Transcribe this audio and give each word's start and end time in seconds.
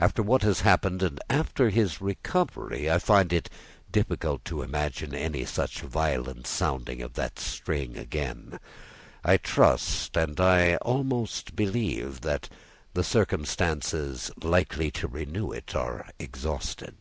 After 0.00 0.20
what 0.20 0.42
has 0.42 0.62
happened, 0.62 1.00
and 1.00 1.20
after 1.30 1.70
his 1.70 2.00
recovery, 2.00 2.90
I 2.90 2.98
find 2.98 3.32
it 3.32 3.48
difficult 3.92 4.44
to 4.46 4.62
imagine 4.62 5.14
any 5.14 5.44
such 5.44 5.82
violent 5.82 6.48
sounding 6.48 7.00
of 7.02 7.12
that 7.14 7.38
string 7.38 7.96
again. 7.96 8.58
I 9.22 9.36
trust, 9.36 10.16
and 10.16 10.40
I 10.40 10.74
almost 10.78 11.54
believe, 11.54 12.22
that 12.22 12.48
the 12.94 13.04
circumstances 13.04 14.32
likely 14.42 14.90
to 14.90 15.06
renew 15.06 15.52
it 15.52 15.76
are 15.76 16.08
exhausted." 16.18 16.96